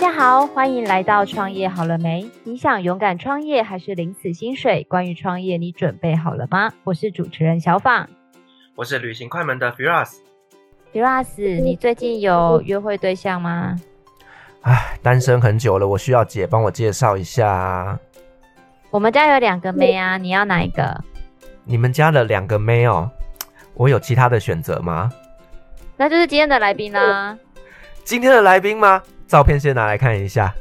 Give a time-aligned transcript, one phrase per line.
[0.00, 2.30] 大家好，欢迎来到创业好了没？
[2.44, 4.86] 你想勇敢创业还是领死薪水？
[4.88, 6.72] 关于创业，你准备好了吗？
[6.84, 8.08] 我是主持人小访，
[8.76, 10.18] 我是旅行快门的 Firas。
[10.92, 13.74] Firas，你最近有约会对象吗？
[14.60, 17.98] 唉，单身很久了，我需要姐帮我介绍一下。
[18.90, 21.02] 我们家有两个妹啊，你要哪一个？
[21.64, 23.10] 你们家的两个妹哦，
[23.74, 25.10] 我有其他的选择吗？
[25.96, 27.36] 那就是今天的来宾啦。
[28.04, 29.02] 今天的来宾吗？
[29.28, 30.52] 照片先拿来看一下，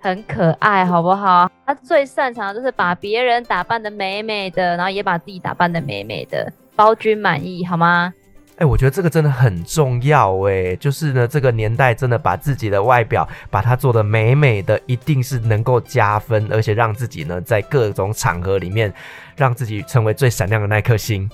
[0.00, 1.50] 很可爱，好不好？
[1.64, 8.12] 他最擅长的就是把别人打扮的美美的，然后也把自己打扮的美美的，包君满意，好吗？
[8.56, 18.92] 哎、欸，我觉得这个真的很重要，哎，就是呢，这个年代真的把自己的外表把它做的美美的，一定是能够加分，而且让自己呢在各种场合里面，
[19.34, 21.26] 让自己成为最闪亮的那颗星。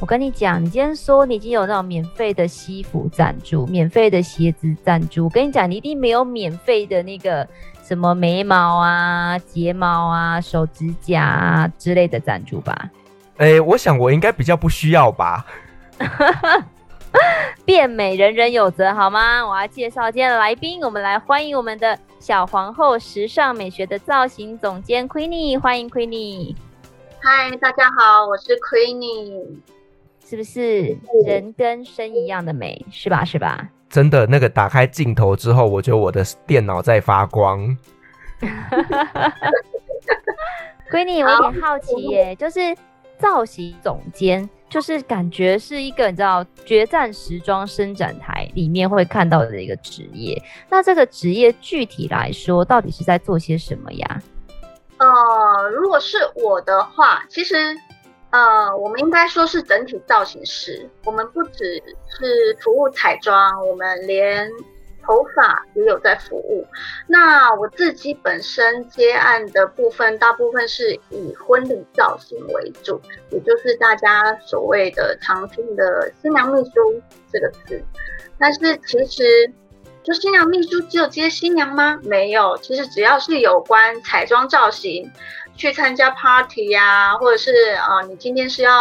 [0.00, 7.46] 我跟你讲，你今天说你已经有那种免费的西服赞助、免费的鞋子赞助，我跟你讲，你一定没有免费的那个
[7.82, 12.90] 什么眉毛啊、睫毛啊、手指甲啊之类的赞助吧？
[13.36, 15.44] 哎、欸，我想我应该比较不需要吧。
[17.66, 19.46] 变美人人有责，好吗？
[19.46, 26.56] 我要介绍今天的来宾，我们来欢迎我们的小皇后时尚美学的造型总监 Queenie，欢迎 Queenie。
[27.20, 29.58] 嗨，大家好，我是 Queenie。
[30.30, 32.86] 是不是人跟生一样的美？
[32.92, 33.24] 是吧？
[33.24, 33.68] 是吧？
[33.88, 37.76] 真的，那个打开镜头之后，我觉得我的电脑在发光。
[40.92, 42.60] 闺女，我有点好奇耶，就是
[43.18, 50.40] 造型总监，就是感觉是一个你知道决战时装伸展台里面会看到的一个职业。
[50.68, 54.22] 那这个职业具体来说，到底是在做些什么呀？
[54.98, 57.76] 呃，如果是我的话，其实。
[58.30, 60.88] 呃，我们应该说是整体造型师。
[61.04, 64.48] 我们不只是服务彩妆，我们连
[65.02, 66.64] 头发也有在服务。
[67.08, 77.02] 那我自己本身接案的部分，大部分是以婚礼造型为主，也就是大家所谓的常听的新娘秘书
[77.32, 77.82] 这个词。
[78.38, 79.52] 但是其实，
[80.04, 81.98] 就新娘秘书只有接新娘吗？
[82.04, 85.10] 没有，其实只要是有关彩妆造型。
[85.60, 88.72] 去参加 party 呀、或者是啊、你今天是要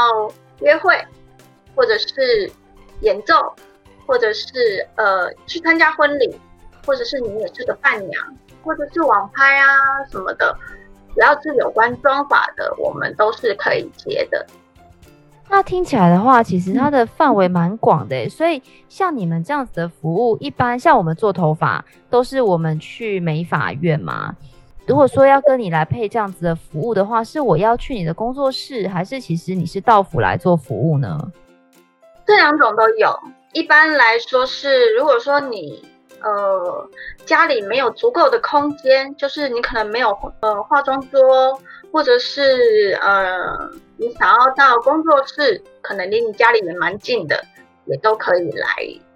[0.62, 0.97] 约会，
[1.75, 2.50] 或者是
[3.01, 3.53] 演奏，
[4.07, 6.34] 或者是呃去参加婚礼，
[6.85, 8.23] 或者是你也是个伴娘，
[8.63, 9.67] 或者是网拍啊
[10.09, 10.57] 什么的，
[11.13, 14.47] 只要是有关妆法的，我们都是可以接的。
[15.50, 24.34] 那听起来的话，其实它的范围蛮广的，所以像你们这样子的服务，一般像我们做头发，都是我们去美发院嘛。
[24.90, 31.16] 如果说要跟你来配这样子的服务的话，是我要去你的工作室，还是其实你是到府来做服务呢？
[32.26, 33.16] 这两种都有。
[33.54, 35.88] 一般来说是，如果说你
[36.22, 36.90] 呃
[37.24, 41.62] 家里没有足够的空间，就是你可能没有呃化妆桌，
[41.92, 43.38] 或者是呃
[43.96, 47.40] 你想要到工作室，可能离你家里也蛮近的，
[47.86, 48.68] 也都可以来。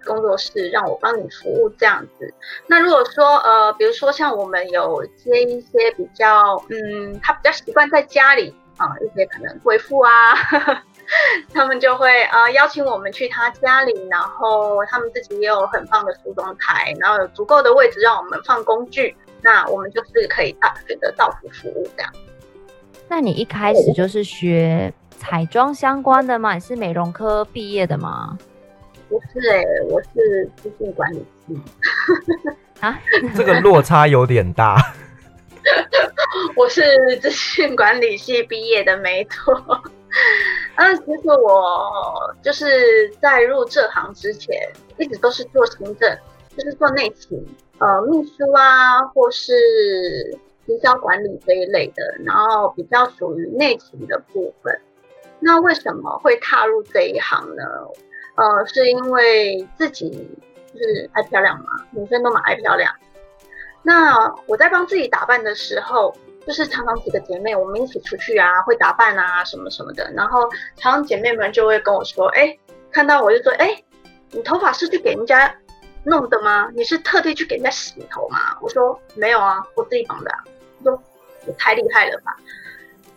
[0.04, 2.32] 工作室让我帮你服务这样子。
[2.66, 10.34] 那如果说呃，比如说像我们有接一些比较嗯，他比较习惯在家里啊、一些可能贵妇啊，
[11.54, 22.12] 他们就会呃邀请我们去他家里，然后他们自己也有很棒的梳妆台，然后有足够的位置让我们放工具，那我们就是可以啊选择到府服务这样。
[23.08, 26.54] 那你一开始就是学彩妆相关的吗？
[26.54, 28.36] 你是美容科毕业的吗？
[29.08, 31.60] 不是哎、欸，我是资讯管理系
[32.80, 32.98] 啊，
[33.36, 34.76] 这个落差有点大。
[36.56, 36.82] 我是
[37.18, 39.54] 资讯管理系毕业的，没错。
[40.76, 44.56] 嗯，其实我就是在入这行之前，
[44.98, 46.18] 一直都是做行政，
[46.56, 47.44] 就是做内勤，
[47.78, 49.54] 呃，秘书啊，或是
[50.66, 54.80] 营销管理这一类的，然后比较属于内勤的部分。
[55.40, 57.62] 那为什么会踏入这一行呢？
[58.36, 60.10] 呃，是因为自己
[60.72, 62.92] 就是爱漂亮嘛，女生都蛮爱漂亮。
[63.82, 66.16] 那我在帮自己打扮的时候，
[66.46, 70.10] 就是常常几个姐妹我们一起出去啊，会打扮啊什么什么的。
[70.12, 72.58] 然后常常姐妹们就会跟我说：“哎，
[72.90, 73.82] 看到我就说，哎，
[74.30, 75.54] 你头发是去给人家
[76.02, 76.70] 弄的吗？
[76.74, 80.44] 你是特地去给人家洗头吗？”我说：“没有啊，我自己绑的啊。”
[80.82, 81.02] 说
[81.46, 82.34] ：“也太厉害了吧！”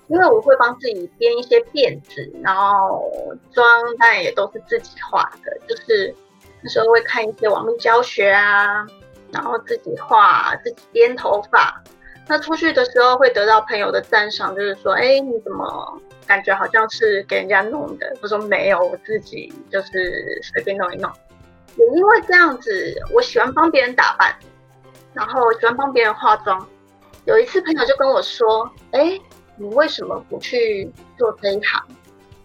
[0.07, 3.11] 因为我会帮自己编一些辫子，然后
[3.51, 3.65] 妆
[3.97, 6.13] 当然也都是自己画的，就是
[6.61, 8.85] 那时候会看一些网络教学啊，
[9.31, 11.83] 然后自己画，自己编头发。
[12.27, 18.13] 那出去的时候会得到朋友的赞赏，就是说，哎，你怎么感觉好像是给人家弄的？
[18.21, 21.11] 我说没有，我自己就是随便弄一弄。
[21.75, 24.35] 也因为这样子，我喜欢帮别人打扮。
[25.13, 26.67] 然后喜欢帮别人化妆。
[27.25, 29.19] 有一次朋友就跟我说：“哎，
[29.57, 31.83] 你为什么不去做这一行？”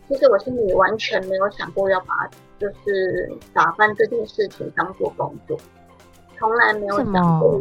[0.09, 2.14] 其实我心里完全没有想过要把
[2.59, 5.56] 就是打扮这件事情当做工作，
[6.38, 7.61] 从来没有想过，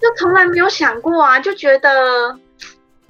[0.00, 2.36] 就从来没有想过啊，就觉得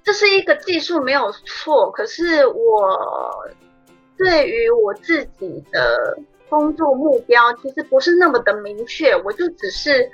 [0.03, 3.49] 这是一个技术没有错，可是我
[4.17, 6.19] 对于我自己的
[6.49, 10.11] 工作目标其实不是那么的明确，我就只是。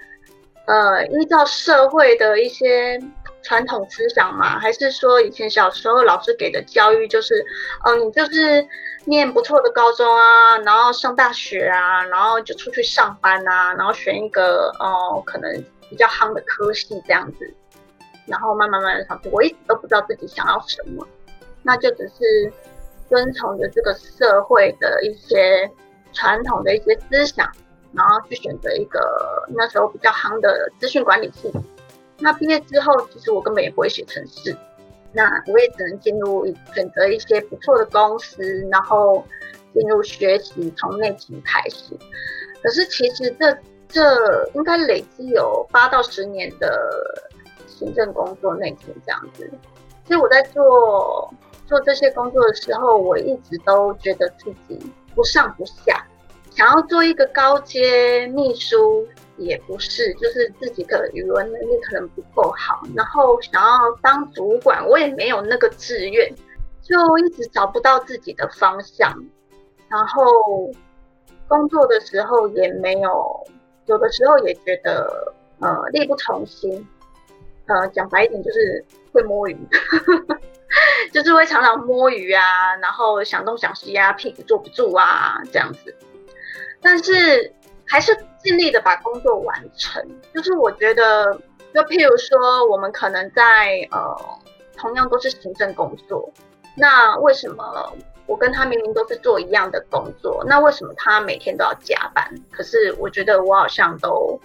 [0.66, 2.98] 呃，依照社会的一些
[3.44, 7.44] 传统思想嘛，还是说以前小时候老师给的教育就是，
[7.84, 8.66] 嗯、你就是
[9.04, 17.54] 念不错的高中啊，然后上大学啊，然后就出去上班啊，然后选一个哦、可能比较夯的科系这样子，
[18.26, 19.28] 然后慢慢慢慢上去。
[19.28, 21.06] 我一直都不知道自己想要什么，
[21.62, 22.52] 那就只是
[23.08, 25.70] 遵从着这个社会的一些
[26.12, 27.48] 传统的一些思想。
[27.96, 29.00] 然后去选择一个
[29.54, 31.62] 那时候比较夯的资讯管理系统。
[32.18, 34.56] 那毕业之后，其实我根本也不会写程式，
[35.12, 39.24] 那我也只能进入选择一些不错的公司，然后
[39.72, 41.96] 进入学习，从内勤开始。
[42.62, 43.58] 可是其实这
[43.88, 46.90] 这应该累积有八到十年的
[47.66, 49.50] 行政工作内勤这样子。
[50.06, 51.32] 其实我在做
[51.66, 54.78] 做这些工作的时候，我一直都觉得自己
[55.14, 56.06] 不上不下。
[56.50, 59.06] 想要做一个高阶秘书
[59.36, 66.32] 也不是，就是自己的语文能力可能不够好，然后想要当主管，我也没有那个志愿，
[66.82, 69.12] 就一直找不到自己的方向。
[69.88, 70.72] 然后
[71.46, 73.46] 工作的时候也没有，
[73.86, 76.86] 有的时候也觉得呃力不从心，
[77.66, 79.56] 呃讲白一点就是会摸鱼，
[81.12, 85.94] 就是会常常摸鱼啊，然后想东想西啊，屁股坐不住啊这样子。
[86.80, 87.52] 但是
[87.86, 90.06] 还是尽力的把工作完成。
[90.32, 91.24] 就是我觉得，
[91.74, 94.16] 就譬如说，我们可能在呃，
[94.76, 96.30] 同样都是行政工作，
[96.76, 97.92] 那为什么
[98.26, 102.32] 我跟他明明都是做一样的工作，那为什么他每天都要加班？
[102.52, 104.38] 可是我觉得我好像都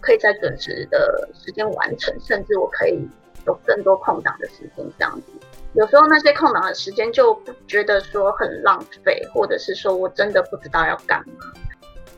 [0.00, 2.98] 可以在准时的时间完成，甚至我可以
[3.46, 5.32] 有更多空档的时间这样子。
[5.72, 11.52] 有时候那些空档的时间就不觉得说很浪费，或者是说我真的不知道要干嘛。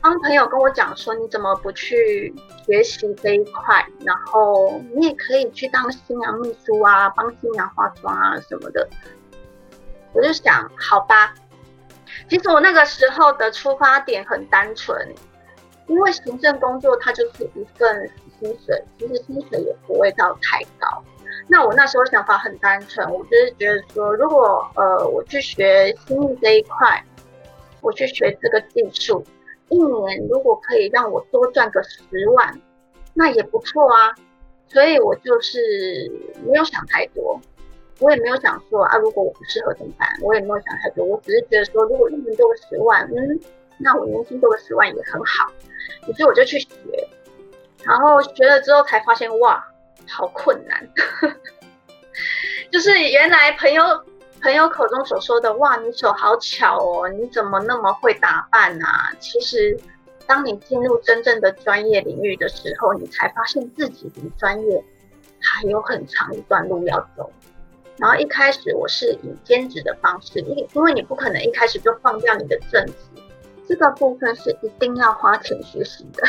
[0.07, 2.33] 当朋友跟我讲说，你怎么不去
[2.65, 3.85] 学习这一块？
[4.05, 8.89] 然后你也可以去当新娘秘书啊，帮新娘化妆啊什么的。
[10.13, 11.35] 我就想，好吧。
[12.29, 14.97] 其实我那个时候的出发点很单纯，
[15.89, 18.09] 因为行政工作它就是一份
[18.39, 21.03] 薪水，其实薪水也不会到太高。
[21.49, 27.05] 那我那时候想法很单纯，我就是觉得说，如果呃我去学新秘这一块，
[27.81, 29.27] 我去学这个技术。
[29.69, 32.61] 一年如果可以让我多赚个十万，
[33.15, 34.15] 那也不错啊。
[34.69, 36.11] 所以我就是
[36.45, 37.41] 没有想太多，
[38.01, 40.09] 我也没有想说啊，如果我不适合怎么办？
[40.23, 43.41] 我也没有想太多，我只是觉得说，如果一年多个十万，嗯，
[43.79, 45.53] 那我年薪多个十万也很好。
[46.09, 46.69] 于是我就去学，
[47.85, 49.65] 然后学了之后才发现，哇，
[50.09, 50.89] 好困难，
[52.73, 53.83] 就是原来朋友。
[54.47, 59.77] 朋友口中所说的“哇，你手好巧哦，你怎么那么会打扮啊？”其实，
[60.25, 64.85] 当你进入真正的专业领域的时候，你才发现自己离专业
[65.41, 67.29] 还有很长一段路要走。
[67.97, 72.95] 然后一开始我是以兼职的方式，因因为你不可能一开始就放掉你的正职，
[73.69, 76.23] 这个部分是一定要花钱学习的。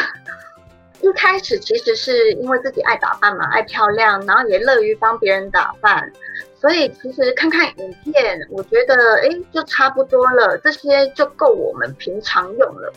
[1.07, 6.12] 一开始其实是因为自己爱打扮嘛，爱漂亮，然后也乐于帮别人打扮。
[6.59, 12.91] 所以其实看看影片，我觉得哎，就差不多了，这些就够我们平常用了。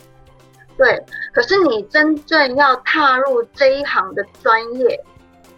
[0.77, 0.99] 对，
[1.31, 4.99] 可是你真正要踏入这一行的专业，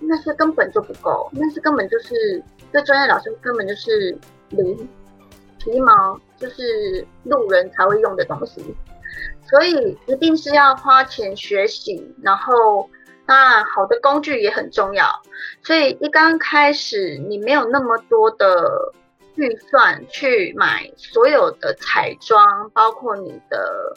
[0.02, 2.44] 那是根本就不够，那是根本就是
[2.74, 4.18] 这专业老师根本就是
[4.50, 4.76] 零
[5.60, 8.76] 皮毛，就是路人才会用的东西。
[9.50, 12.90] 所以一定是要花钱学习，然后。
[13.26, 15.08] 那，好的工具也很重要。
[15.64, 18.94] 所以一刚开始，你没有那么多的
[19.36, 23.96] 预算去买所有的彩妆，包括你的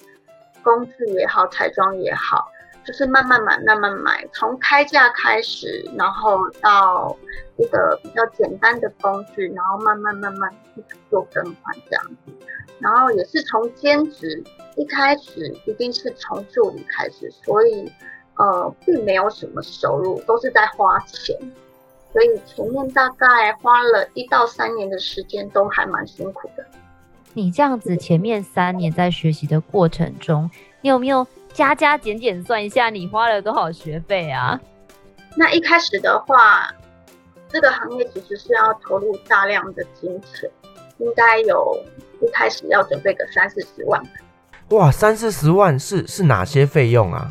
[0.63, 2.47] 工具也好，彩妆也好，
[2.87, 7.17] 就是慢慢买，慢慢买，从开价开始，然后到
[7.57, 12.33] 一个比较简单的工具，然后慢慢慢慢去做更换这样子。
[12.79, 14.41] 然后也是从兼职，
[14.77, 17.91] 一开始一定是从助理开始，所以。
[18.37, 21.37] 呃，并没有什么收入，都是在花钱，
[22.13, 26.65] 所以前面大概花了一到三年的时间，都还蛮辛苦的。
[27.33, 30.51] 你这样子前面三年在学习的过程中，
[30.81, 34.59] 你有没有加加减减算一下，你花了多少学费啊？
[35.35, 36.71] 那一开始的话，
[37.49, 40.51] 这个行业其实是要投入大量的金钱，
[40.99, 41.79] 应该有
[42.23, 44.03] 一开始要准备个三四十万。
[44.71, 47.31] 哇，三四十万是是哪些费用啊？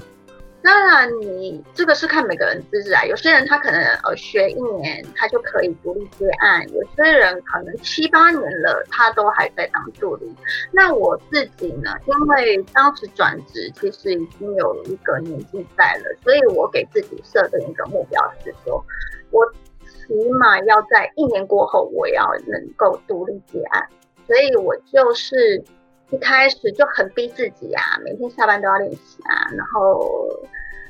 [0.66, 3.06] 当然，你这个是看每个人资质啊。
[3.06, 10.36] 有些人他可能呃学一年，他就可以独立接案；有些人可能七八年了，他都还在当助理。
[10.72, 18.84] 那我自己呢，因为当时转职其实已经有一个年纪在了，所以我给自己设定一个目标是说，
[19.30, 19.46] 我
[19.84, 23.88] 起码要在一年过后，我要能够独立接案。
[24.26, 25.64] 所以我就是。
[26.12, 30.28] 一开始就很逼自己啊，每天下班都要练习啊，然后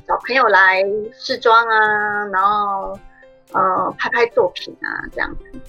[0.05, 0.83] 找朋友来
[1.17, 2.99] 试妆啊，然后
[3.53, 5.59] 呃拍拍作品啊，这样子。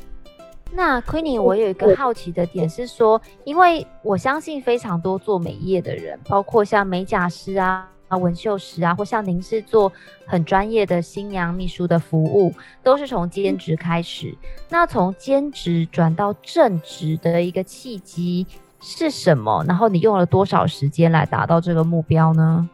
[0.73, 9.91] 那 Queenie，我有一个好奇的点是说，因为我相信非常多做美业的人，包括像美甲师啊、啊纹绣师啊，或像您是做
[10.27, 14.37] 很专业的新娘秘书的服务，都是从兼职开始。
[14.69, 18.45] 那从兼职转到正职的一个契机
[18.89, 19.65] 是什么？
[19.67, 22.71] 然后你用了多少时间来达到这个目标呢？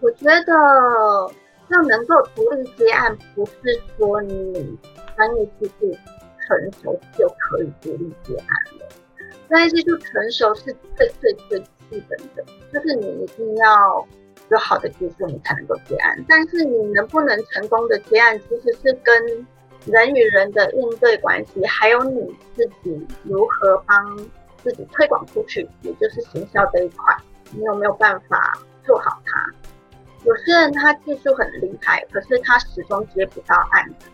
[0.00, 0.52] 我觉得
[1.68, 4.78] 要能够独立接案，不是说你
[5.16, 5.96] 专业技术
[6.46, 8.48] 成熟就可以独立接案
[8.78, 8.86] 了。
[9.48, 14.06] 专业技术成熟是最最最基本的，就是你一定要
[14.50, 16.22] 有好的技术，你才能够接案。
[16.28, 19.46] 但是你能不能成功的接案，其实是跟
[19.86, 23.96] 人与人的应对关系，还有你自己如何帮。
[24.62, 27.16] 自己推广出去，也就是行销这一块，
[27.52, 29.52] 你有没有办法做好它？
[30.24, 34.10] 有些人他技术很厉害，可是他始终接不到案子，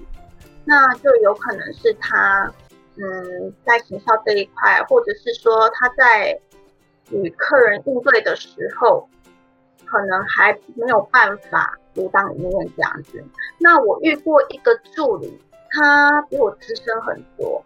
[0.64, 2.52] 那就有可能是他，
[2.96, 6.38] 嗯，在行销这一块，或者是说他在
[7.10, 8.48] 与客人应对的时
[8.78, 9.08] 候，
[9.86, 13.24] 可能还没有办法独当一面这样子。
[13.58, 17.64] 那我遇过一个助理，他比我资深很多。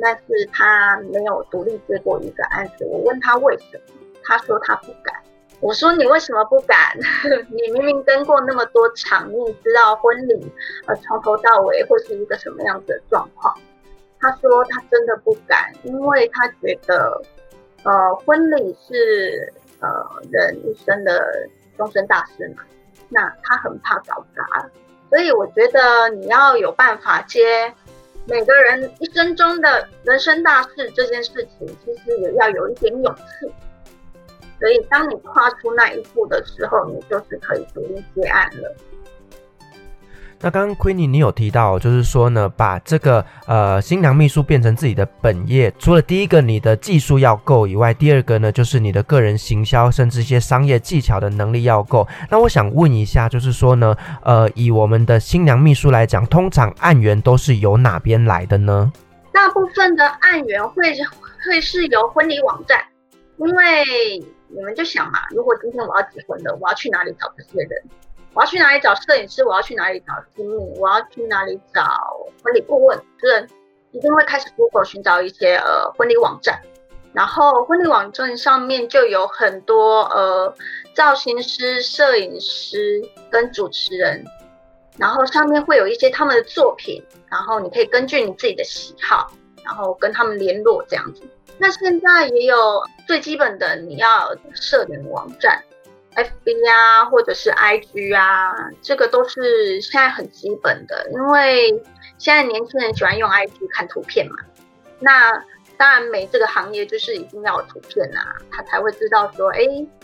[0.00, 5.14] 但是他没有独立接过一个案子，我问他为什么，他说他不敢。
[5.60, 6.76] 我说你为什么不敢？
[7.50, 10.52] 你明明跟过那么多场，你知道婚礼
[10.86, 13.52] 呃从头到尾会是一个什么样子的状况。
[14.20, 17.20] 他说他真的不敢，因为他觉得
[17.82, 19.88] 呃婚礼是呃
[20.30, 22.62] 人一生的终身大事嘛，
[23.08, 24.70] 那他很怕搞砸。
[25.10, 27.74] 所以我觉得你要有办法接。
[28.28, 33.50] 每个人一生中的人生大事这件事情，其实也要有一点勇气。
[34.60, 38.76] 所以，当你跨出那一步的时候，你就是可以独立接案了。
[40.40, 52.06] 那刚刚 Queenie 你有提到，就是说呢，把这个呃新娘秘书变成自己的本业，除了第一个你的技术要够以外，第二个呢就是你的个人行销，甚至一些商业技巧的能力要够。
[52.30, 58.92] 那我想问一下，就是说呢，呃，以我们的新娘秘书来讲，通常案源都是由哪边来的呢？
[59.32, 60.82] 大部分的案源会
[61.44, 62.80] 会是由婚礼网站，
[63.38, 63.64] 因为
[64.46, 67.70] 你们就想嘛，如果今天我要结婚了，我要去哪里找这些人？
[68.38, 69.44] 我要去哪里找摄影师？
[69.44, 70.54] 我要去哪里找经理？
[70.78, 71.82] 我要去哪里找
[72.40, 72.96] 婚礼顾问？
[73.20, 73.48] 就是
[73.90, 76.62] 一定会开始 Google 寻找一些呃婚礼网站，
[77.12, 80.54] 然后婚礼网站上面就有很多呃
[80.94, 84.24] 造型师、摄影师跟主持人，
[84.96, 89.32] 然后上面会有一些他们的作品，然后你可以根据你自己的喜好，
[89.64, 91.22] 然后跟他们联络这样子。
[91.58, 95.60] 那现在也有最基本的，你要摄影网站。
[96.24, 101.70] FB 啊，或者是 IG 啊，这个都是现在很基本的，因为
[102.18, 104.36] 现在年轻人喜欢用 IG 看图片嘛。
[105.00, 105.32] 那
[105.76, 109.60] 当然，美这个行业就是一定要有图片啊，他才会知道说，哎，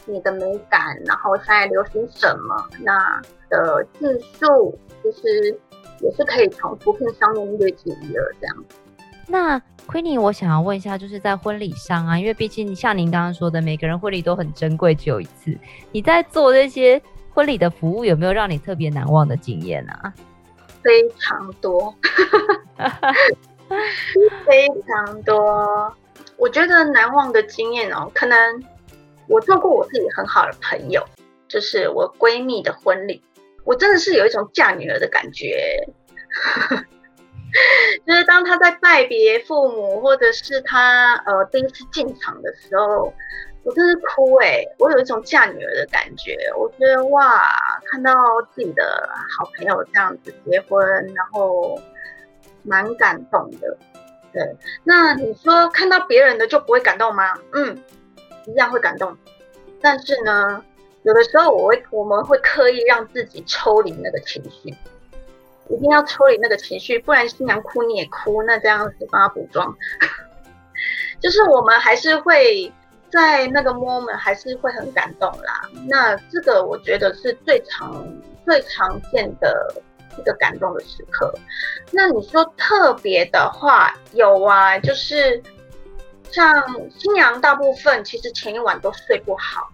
[0.06, 4.06] 你的美感，然后现在流行什么，那的技
[4.38, 5.58] 术其实
[6.00, 8.64] 也是可以从图片上面略知一二这样。
[9.26, 15.56] 那 Queenie，我想要问一下，就是在婚礼上啊，因为毕竟像您刚刚说的，每个人婚礼都很珍贵，只有一次。
[15.92, 17.00] 你在做这些
[17.32, 20.12] 婚礼的服务，有没有让你特别难忘的经验啊？
[20.82, 21.94] 非常多，
[24.46, 25.94] 非常多。
[26.36, 28.38] 我觉得难忘的经验哦，可能
[29.26, 31.02] 我做过我自己很好的朋友，
[31.48, 33.22] 就是我闺蜜的婚礼，
[33.64, 35.86] 我真的是有一种嫁女儿的感觉。
[38.06, 43.12] 就是当他在拜别父母，或者是他呃第一次进场的时候，
[43.62, 47.40] 我真是哭哎、我有一种嫁女儿的感觉，我觉得哇，
[47.90, 48.12] 看到
[48.54, 49.08] 自己的
[49.38, 50.84] 好朋友这样子结婚，
[51.14, 51.80] 然后
[52.62, 53.76] 蛮感动的。
[54.32, 57.38] 对，那你说看到别人的就不会感动吗？
[57.52, 57.80] 嗯，
[58.46, 59.16] 一样会感动。
[59.80, 60.64] 但是呢，
[61.04, 64.74] 有的时候我会我们会刻意让自己抽离那个情绪。
[65.70, 69.74] 一定要抽离那个情绪，不然新娘哭你也哭，那这样子帮她补妆，
[71.20, 72.70] 就是我们还是会
[73.10, 75.62] 在那个 moment 还是会很感动啦。
[75.88, 78.06] 那这个我觉得是最常
[78.44, 79.74] 最常见的
[80.18, 81.32] 一个感动的时刻。
[81.90, 85.42] 那你说特别的话，有啊，就是
[86.30, 89.70] 像新娘大部分其实前一晚都睡不好，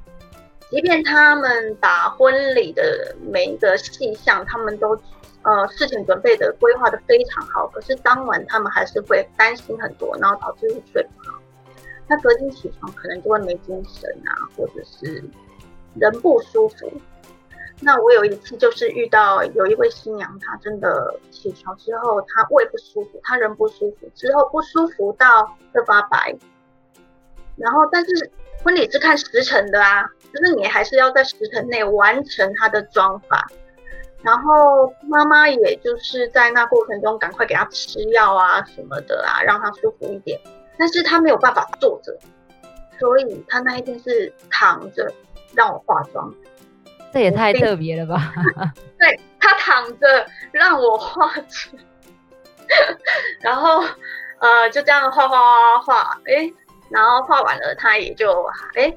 [0.71, 4.97] 即便他们把婚礼的每一个细项，他们都。
[5.43, 11.41] 呃，事情准备的规划的非常好，可是当晚他们还是会担心很多，然后导致睡不好。
[12.07, 15.25] 那隔天起床可能就会没精神啊，或者是
[15.95, 16.93] 人不舒服。
[17.81, 26.37] 那我有一次就是遇到有一位新娘，她真的起床之后，她胃不舒服，她人不舒服，之后不舒服到会发白。
[27.57, 28.31] 然后，但是
[28.63, 30.05] 婚礼是看时辰的啊，
[30.35, 33.47] 就是你还是要在时辰内完成她的妆发。
[34.23, 40.39] 然后妈妈也就是在那过程中赶快给他吃药啊什么的啊，让他舒服一点。
[40.79, 42.17] 但是他没有办法坐着，
[42.99, 45.13] 所以他那一天是躺着
[45.55, 46.33] 让我化妆。
[47.13, 48.33] 这也太特别了吧？
[48.99, 51.83] 对，他躺着让我化妆，
[53.41, 53.83] 然后
[54.39, 56.53] 呃就这样画画画画，哎，
[56.89, 58.95] 然后画完了他也就哎。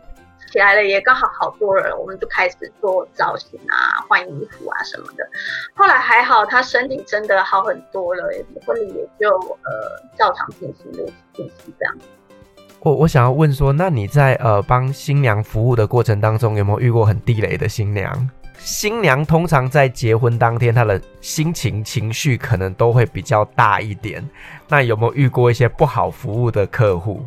[0.54, 5.28] 起来了也刚好好多人，我们就开始做造型啊、换衣服啊什么的。
[5.74, 8.24] 后来还好，他身体真的好很多了，
[8.64, 11.98] 婚礼也就呃照常进行的进行这样。
[12.82, 18.30] 我我想要问说，那你在呃帮新娘服务的过程当中，有没有遇过很地雷的新娘？
[18.60, 24.24] 新娘通常在结婚当天，她的心情情绪可能都会比较大一点。
[24.68, 27.26] 那有没有遇过一些不好服务的客户？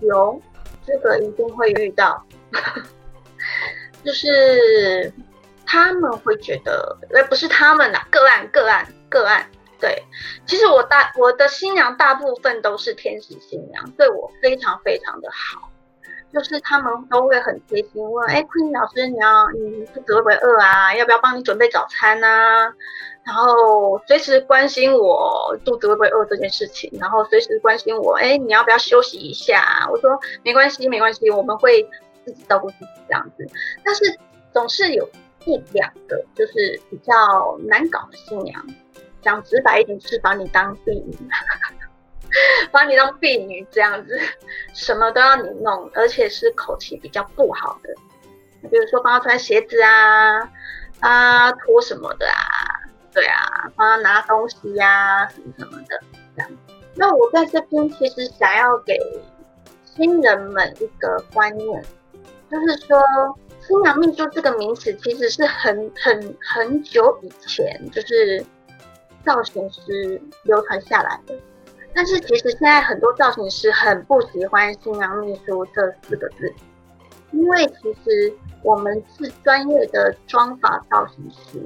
[0.00, 0.40] 有。
[0.86, 2.24] 这个一定会遇到，
[4.04, 5.12] 就是
[5.66, 9.48] 他们会觉得，哎，不是他们啦，个案个案个案，
[9.80, 10.02] 对，
[10.46, 15.70] 其实我大我的新娘大部分都是天使新娘，对我非常非常的好，
[16.34, 20.92] 就是他们都会很贴心问，哎昆宁老师，你要你肚子会不会饿啊？
[20.96, 22.74] 要不要帮你准备早餐啊？
[23.24, 29.88] 然后随时关心我肚子会不会饿这件事情，然后随时关心我，哎，你要不要休息一下？
[29.92, 31.88] 我说没关系，没关系，我们会
[32.24, 33.46] 自己照顾自己这样子。
[33.84, 34.02] 但是
[34.52, 35.08] 总是有
[35.44, 38.60] 一两个就是比较难搞的新娘，
[39.22, 41.16] 讲直白一点，就是把你当婢女，
[42.72, 44.18] 把你当婢女这样子，
[44.72, 47.94] 什么都要你弄，而且是口气比较不好的，
[48.68, 50.50] 比如说帮他穿鞋子啊，
[51.00, 52.82] 啊脱什么的啊。
[53.12, 53.38] 对啊，
[53.76, 56.00] 帮他拿东西呀、啊，什么什么的，
[56.34, 56.50] 这样。
[56.96, 58.98] 那我在这边其实想要给
[59.84, 61.84] 新人们一个观念，
[62.50, 63.00] 就是说
[63.60, 68.44] 新娘秘书这个名词其实是很很很久以前就是
[69.24, 71.36] 造型师流传下来的，
[71.94, 76.52] 但是其实现在很多造型师很不喜欢新娘秘书这四个字，
[77.30, 81.60] 因为其实我们是专业的妆发造型师。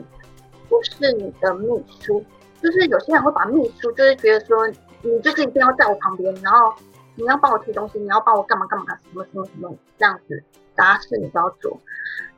[0.69, 2.23] 不是你的秘书，
[2.63, 4.69] 就是有些人会把秘书，就是觉得说
[5.01, 6.75] 你就是一定要在我旁边，然后
[7.15, 10.45] 你要帮我提东西，你要帮我干嘛干嘛，什么什么什么这样子，
[10.77, 11.81] 杂事你都要做。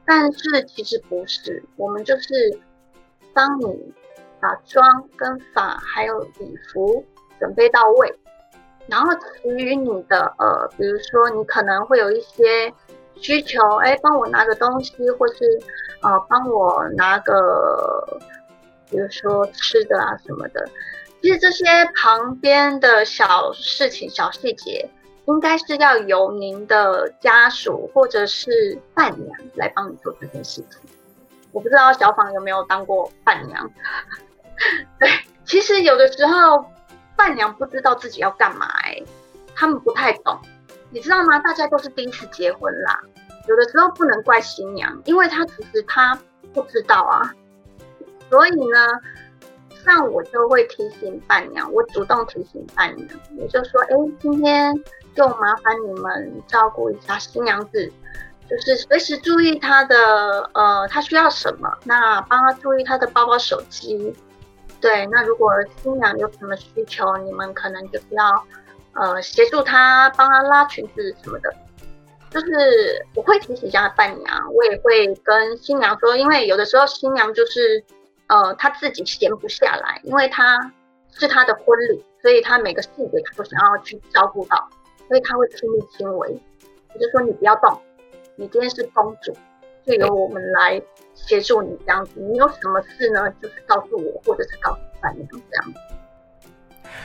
[0.05, 2.57] 但是其实不是，我们就是
[3.35, 3.92] 帮你
[4.38, 7.05] 把妆跟发还有礼服
[7.40, 8.14] 准备到位，
[8.87, 12.72] 然后其余你的呃，比如说你可能会有一些。
[13.22, 15.44] 需求，哎，帮我拿个东西，或是，
[16.00, 18.18] 呃，帮我拿个，
[18.88, 20.66] 比如说吃的啊什么的。
[21.20, 21.66] 其实这些
[22.00, 24.88] 旁边的小事情、小细节，
[25.26, 30.81] 应该是要由您的家属或者是伴娘来帮你做这件事情。
[31.53, 33.70] 我不知道小访有没有当过伴娘？
[34.98, 35.11] 对，
[35.44, 36.64] 其实有的时候
[37.21, 38.99] 伴娘不知道自己要干嘛，哎，
[39.55, 40.41] 他们不太懂。
[40.89, 41.39] 你知道吗？
[41.41, 42.99] 大家都是第一次结婚啦，
[43.47, 46.19] 有的时候不能怪新娘，因为她其实她
[46.55, 47.31] 不知道啊。
[48.31, 48.89] 所以呢，
[49.85, 53.07] 像我就会提醒伴娘，我主动提醒伴娘，
[53.39, 54.75] 我就说：哎，今天
[55.15, 57.93] 就麻烦你们照顾一下新娘子，
[58.49, 64.17] 就是随时注意她的呃，她需要什么，那帮她注意她的包包、手机。
[64.81, 68.45] 对，那如果新娘有什么需求，你们可能就是要。
[68.93, 71.55] 呃，协助她，帮她拉裙子什么的，
[72.29, 77.85] 就是我会提醒一下伴娘，我也会跟新娘说，因为有的时候新娘就是，
[78.27, 80.73] 呃，她自己闲不下来，因为她
[81.12, 84.69] 是她的婚礼，所以她每个细节她都想要去照顾到，
[85.07, 86.40] 所以她会亲力亲为。
[86.93, 87.81] 我就说你不要动，
[88.35, 89.33] 你今天是公主，
[89.87, 90.81] 就由我们来
[91.14, 92.12] 协助你这样子。
[92.21, 93.31] 你有什么事呢？
[93.43, 95.81] 就是告诉我，或者是告诉伴娘这样子。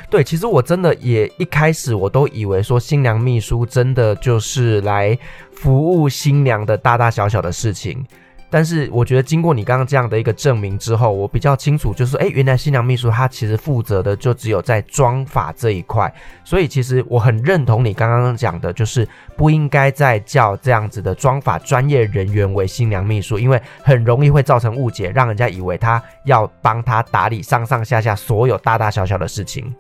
[0.10, 5.18] 对，其实我真的也一开始我都以为说新娘秘书真的就是来
[5.52, 8.06] 服务新娘的大大小小的事情。
[8.50, 16.14] 但是我觉得经过你刚刚这样的一个证明之后，我比较清楚，就是哎，原来新娘秘书她其实负责的就只有在妆发这一块。
[16.44, 29.74] 所以其实我很认同你刚刚讲的，就是不应该再叫这样子的妆发专业人员为新娘秘书，因为很容易会造成误解，让人家以为他要帮他打理上上下下所有大大小小的事情。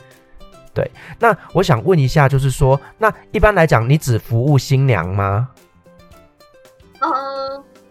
[0.73, 5.47] 对，那我想问一下，就是说，那一般来讲，你只服务新娘吗？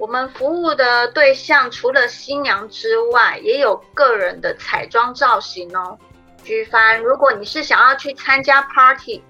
[0.04, 5.98] 我们服务的对象除了新娘之外，也有个人的彩妆造型哦。
[6.44, 9.24] 举凡如果你是想要去参加 party，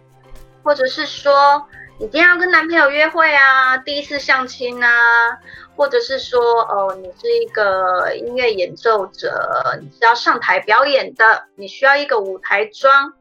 [0.65, 1.65] 或者是说
[2.01, 5.39] 你今天要跟男朋友约会啊，第一次相亲啊，
[5.77, 13.13] 或者是说哦，你是一个音乐演奏者，你是要上台表演的，你需要一个舞台妆。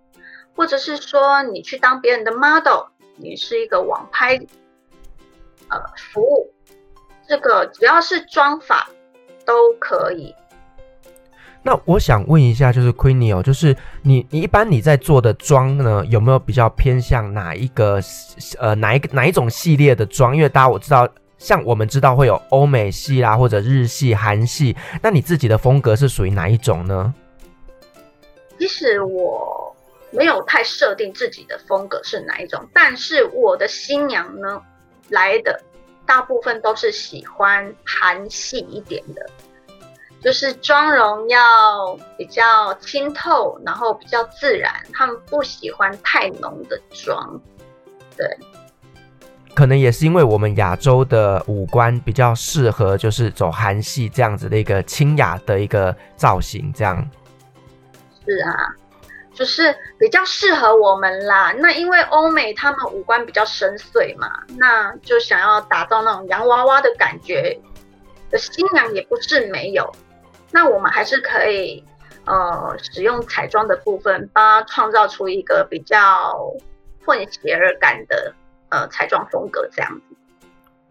[0.55, 4.39] 或者是说你去当别人的 model，你是一个网拍，
[5.69, 6.52] 呃，服务，
[7.27, 8.89] 这个只要是妆法
[9.45, 10.33] 都可以。
[11.61, 18.01] 那我想问一下，就是 Queenie 哦，就是你你一般你在做的妆呢，有没有比较偏向哪一个
[18.59, 20.35] 呃哪一个哪一种系列的妆？
[20.35, 21.07] 因为大家我知道，
[21.37, 27.13] 像我们知道会有欧美系啦，或者日系、韩系，那你自己的风格是属于哪一种呢？
[28.59, 29.61] 其实我。
[30.15, 34.61] 没有太设定自己的风格是哪一种，但是我的新娘呢，
[35.09, 35.59] 来的
[36.05, 39.25] 大部分都是喜欢韩系一点的，
[40.21, 47.41] 就是妆容要比较清透，然后比较自然，他们不喜欢太浓的妆。
[48.17, 48.27] 对，
[49.55, 57.09] 可能也是因为我们亚洲的五官比较适合，就是走韩系这样子的一个清雅的一个造型，这样。
[58.25, 58.75] 是啊。
[59.33, 61.53] 就是比较适合我们啦。
[61.57, 67.59] 那因为欧美他们五官比较深邃嘛，那就想要打造那种洋娃娃的感觉
[68.29, 69.91] 的新娘也不是没有。
[70.51, 71.83] 那我们还是可以
[72.25, 75.97] 呃使用彩妆的部分，帮他创造出一个比较
[77.03, 78.33] 混血儿感的
[78.69, 80.15] 呃彩妆风格这样子。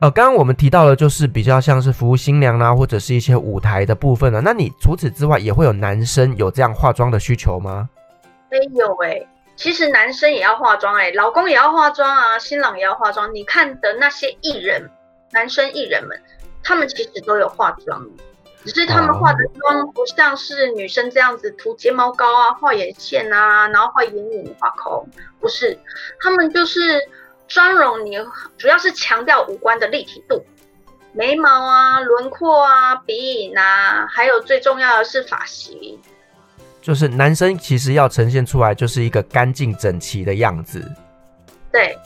[0.01, 4.41] 呃，刚刚我们提到的就是比较像是服务新娘啦，或者是一些舞台的部分了。
[4.41, 7.89] 那你除此之外也会有男生有这样化妆的需求吗？
[8.53, 13.35] 没有哎、其实男生也要化妆哎、老公也要化妆啊，新郎也要化妆。
[13.35, 14.91] 你看的那些艺人，
[15.31, 16.23] 男生艺人们，
[16.63, 18.07] 他们其实都有化妆，
[18.63, 25.09] 只是他们化的妆不像是女生这样子涂睫毛膏啊、画眼线啊，然后画眼影、画口红，
[25.41, 25.79] 不是，
[26.21, 27.01] 他们就是
[27.49, 28.19] 妆容，你
[28.59, 30.45] 主要是强调五官的立体度，
[31.15, 35.99] 眉毛啊、轮廓啊、鼻影啊，还有最重要的是发型。
[36.83, 40.85] 就是男生其实要呈现出来就是一个干净整齐的样子。
[41.71, 41.97] 对，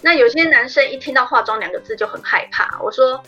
[0.00, 2.78] 那有些男生一听到化妆两个字就很害怕。
[2.80, 3.20] 我说，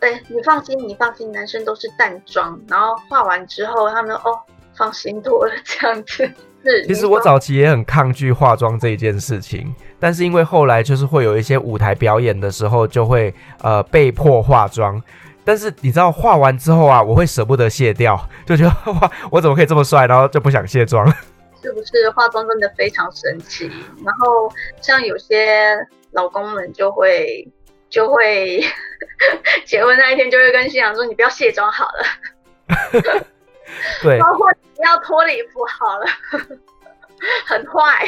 [0.00, 4.38] 对，你放心，你放心，男生都是淡妆，然后化完之后，他们哦，
[4.74, 6.30] 放心多了这样子。
[6.64, 15.02] 是，其实我早期也很抗拒化妆这一件事情，但是因为后来就是会有一些舞台表演的时候，就会呃被迫化妆。
[15.48, 21.10] 但是你知道画完之后啊，我会舍不得卸掉， 就觉得哇，我怎么可以这么帅，然后就不想卸妆。
[21.62, 23.64] 是不是化妆真的非常神奇？
[24.04, 25.74] 然后像有些
[26.10, 27.50] 老公们就会
[27.88, 28.62] 就会
[29.64, 32.04] 结婚那一天就会跟新娘说：“你不要卸妆好了。”
[34.04, 36.06] 对，包括你不要脱礼服好了，
[37.46, 38.06] 很坏。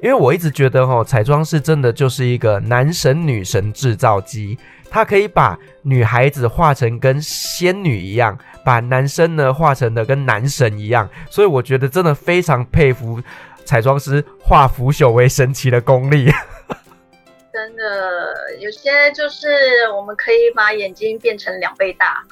[0.00, 4.56] 因为我一直觉得哦，彩妆是真的就是一个男神女神制造机。
[4.90, 13.22] 他可以把女孩子画成跟仙女一样，把男生呢画成的跟男神一样，所以我觉得真的非常佩服
[13.64, 16.28] 彩妆师化腐朽为神奇的功力。
[17.52, 19.48] 真的，有些就是
[19.96, 22.24] 我们可以把眼睛变成两倍大。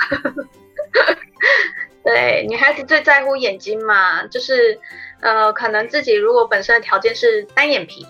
[2.04, 4.78] 对，女孩子最在乎眼睛嘛，就是
[5.20, 8.06] 呃，可能自己如果本身的条件是单眼皮，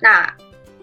[0.00, 0.32] 那。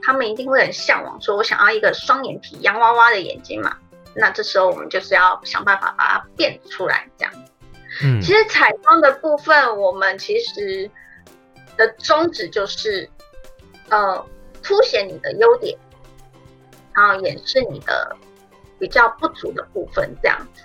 [0.06, 3.76] 他们一定会很向往，说我想要一个双眼皮、洋娃娃的眼睛嘛。
[4.14, 7.34] 那这时候我们就是要想办法把它变出来，这样。
[8.04, 10.90] 嗯，其实彩妆的部分，我们其实
[11.76, 13.10] 的宗旨就是，
[13.90, 14.24] 呃，
[14.62, 15.76] 凸显你的优点，
[16.94, 18.16] 然后掩饰你的
[18.78, 20.62] 比较不足的部分，这样子。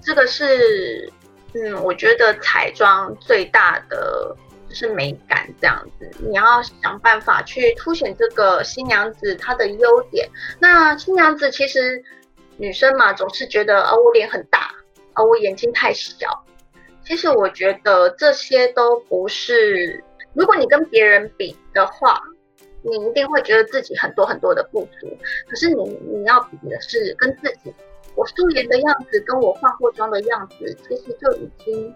[0.00, 1.12] 这个是，
[1.54, 4.36] 嗯，我觉得彩妆最大的。
[4.74, 10.28] 是美感这样子，你要想办法去凸显这个新娘子她的优点。
[10.60, 12.02] 那新娘子其实
[12.56, 14.70] 女生嘛，总是觉得啊，我脸很大，
[15.12, 16.44] 啊，我眼睛太小。
[17.04, 22.20] 其实我觉得这些都不是，如果你跟别人比的话，
[22.82, 25.16] 你一定会觉得自己很多很多的不足。
[25.48, 27.74] 可是你你要比的是跟自己，
[28.14, 31.94] 我素颜的样子跟我化过妆的样子，其实就已经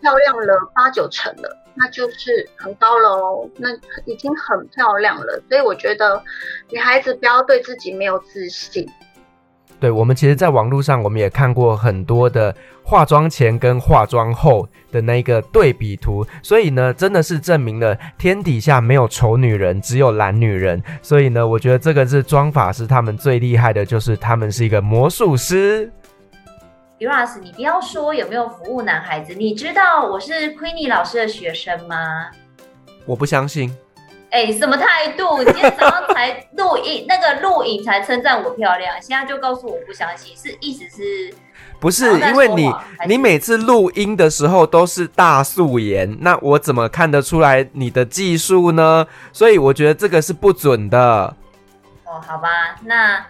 [0.00, 3.68] 漂亮了八九成了，那就是很高了哦，那
[4.04, 5.42] 已经很漂亮了。
[5.48, 6.22] 所以我觉得
[6.70, 8.88] 女孩子不要对自己没有自信。
[9.78, 20.82] 对，我们其实，在网络上，我们也看过很多的化妆前跟化妆后的那个对比图，所以呢，真的是证明了天底下没有丑女人，只有懒女人。
[21.00, 25.90] 所以呢，我觉得这个是妆法师他们最厉害的，就是他们是一个魔术师。
[27.42, 32.30] 你不要说有没有服务男孩子，你知道我是 Queenie 老师的学生吗？
[33.06, 33.74] 我不相信。
[34.30, 35.38] 哎、欸，什么态度？
[35.38, 41.34] 你今天早上才录音，那个录影才称赞我漂亮，现在就告诉我不相信，是意思是？
[41.80, 42.70] 不是，因为你
[43.08, 49.06] 你每次录音的时候都是大素颜，那我怎么看得出来你的技术呢？
[49.32, 51.34] 所以我觉得这个是不准的。
[52.04, 53.24] 哦，好吧，那。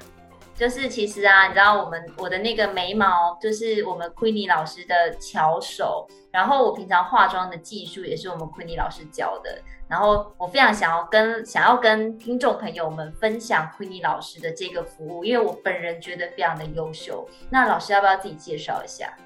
[0.60, 6.06] 就是其实啊，你知道我们我的那个眉毛，就是我们 Queenie 老师的巧手。
[6.30, 9.58] 然后我平常化妆的技术也是我们 Queenie 老师教的。
[9.88, 17.26] 然后我非常想要跟想要跟听众朋友们分享 Queenie 老师的这个服务，因为我本人觉得非常的优秀。
[17.48, 19.16] 那老师要不要自己介绍一下？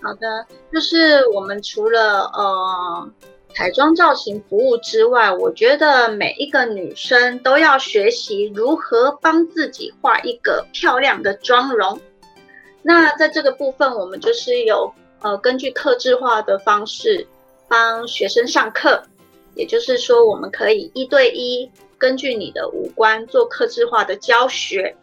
[0.00, 3.12] 好的，就是我们除了呃。
[3.54, 12.00] 彩妆造型服务之外，我觉得每一个女生都要学习如何帮自己画一个漂亮的妆容。
[12.82, 17.26] 那在这个部分，我们就是有呃根据客制化的方式
[17.68, 19.02] 帮学生上课，
[19.54, 24.96] 也就是说，我们可以一对一根据你的五官做客制化的教学。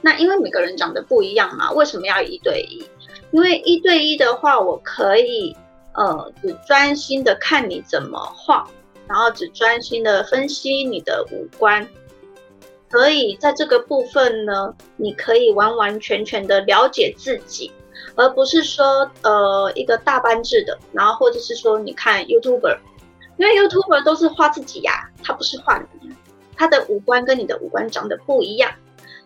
[0.00, 2.82] 那因为每个人长得不一样嘛，为什么要一对一？
[3.30, 5.54] 因为一对一的话，我可以。
[6.00, 8.66] 呃，只专心的看你怎么画，
[9.06, 11.86] 然后只专心的分析你的五官，
[12.90, 17.70] 所以在这个部分呢，你可以完完全全的了解自己，
[18.14, 22.78] 而不是说呃一个大班制的，然后或者是说你看 YouTuber，
[23.36, 26.08] 因为 YouTuber 都是画自己呀，他不是画你，
[26.56, 28.72] 他的五官跟你的五官长得不一样，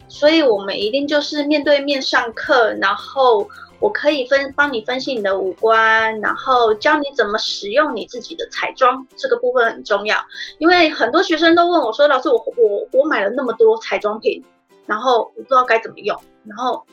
[0.09, 3.49] 所以我们一定就是面对面上课，然后。
[3.85, 10.17] 我可以分帮你分析你的五官，然后教你怎么使用你自己的彩妆，这个部分很重要。
[10.57, 14.43] 因为很多学生都问我说：“老师，我我我买了那么多彩妆品，
[14.87, 16.19] 然后我不知道该怎么用。
[16.47, 16.87] 然后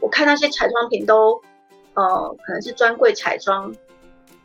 [0.00, 1.38] 我看那些彩妆品都，
[1.92, 3.70] 呃，可能是专柜彩妆，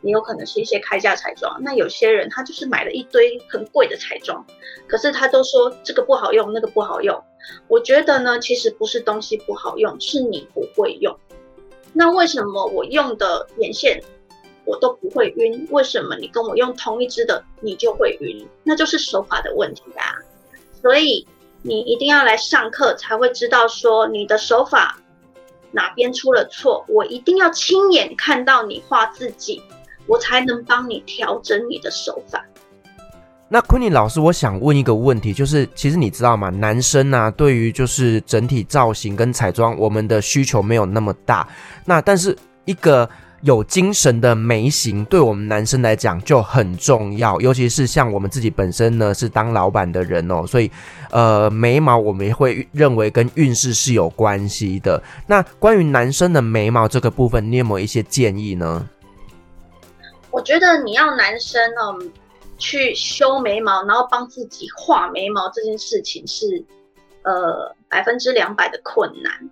[0.02, 1.56] 也有可能是一些开架彩妆。
[1.62, 4.44] 那有些人他就是买了一堆很贵的彩妆，
[4.86, 7.24] 可是他都说这个不好用，那个不好用。
[7.66, 11.18] 我觉得呢，其实不是东西不好用，是你不会用。”
[11.96, 14.02] 那为什么我用的眼线
[14.64, 15.66] 我都不会晕？
[15.70, 18.46] 为什么你跟我用同一支的你就会晕？
[18.64, 20.18] 那就是手法的问题啊！
[20.82, 21.26] 所以
[21.62, 24.98] 你一定要来上课才会知道说你的手法
[25.70, 26.84] 哪边出了错。
[26.88, 29.62] 我一定要亲眼看到你画自己，
[30.06, 32.43] 我才能帮你调整你的手法。
[33.46, 36.48] 那昆尼老师，我想问一个问题，就是其实你知道吗？
[36.48, 41.46] 男生啊，对于就是整体造型跟彩妆，我们的需求没有那么大。
[41.84, 43.08] 那但是一个
[43.42, 47.38] 有精神的眉形，对我们男生来讲就很重要。
[47.40, 50.68] 尤其是像我们自己本身呢，是当老板的人哦，所以
[51.10, 55.00] 呃，眉毛我们也会认为跟运势是有关系的。
[55.26, 58.88] 那关于男生的眉毛这个部分，你有没有一些建议呢？
[60.30, 62.02] 我觉得你要男生哦。
[62.58, 66.64] 去修眉毛，然后帮自己画眉毛这件事情是，
[67.22, 69.50] 呃，百分之两百的困难。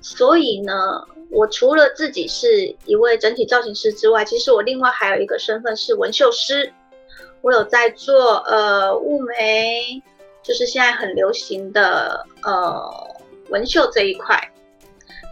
[0.00, 6.72] 所以呢，我除了自己是一位整体造型师之外，其实我另外还有一个身份是纹绣师。
[7.40, 10.02] 我有在做呃雾眉，
[10.42, 12.90] 就是现在很流行的呃
[13.50, 14.52] 纹绣这一块。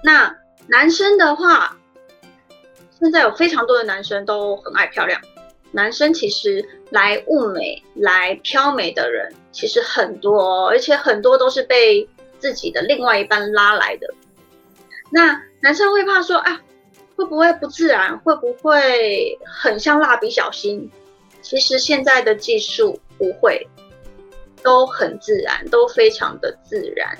[0.05, 0.35] 那
[0.67, 1.77] 男生的话，
[2.99, 5.21] 现在有非常多的男生都很爱漂亮。
[5.73, 12.09] 男生其实来物美、来飘美的人其实很多，而且很多都是被
[12.39, 14.07] 自己的另外一半拉来的。
[15.11, 16.61] 那男生会怕说啊，
[17.17, 18.19] 会不会不自然？
[18.19, 20.91] 会不会很像蜡笔小新？
[21.41, 23.67] 其实现在的技术不会，
[24.63, 27.17] 都很自然，都非常的自然。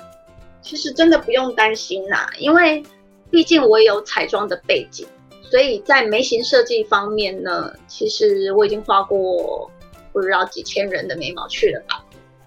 [0.61, 2.81] 其实真的不用担心啦，因为
[3.29, 5.07] 毕竟我有彩妆的背景。
[5.53, 9.69] 所以在眉形设计方面呢，其实我已经画过
[10.11, 12.03] 不知道几千人的眉毛去了吧。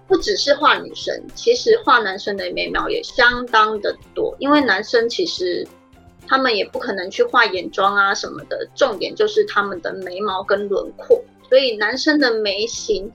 [0.09, 5.65] 不只是画女生，其实画男生的眉毛也相当的多，因为男生其实
[6.27, 13.09] 他们也不可能去画眼妆啊什么的，重点就是他们的眉毛跟轮廓，所以男生的眉形，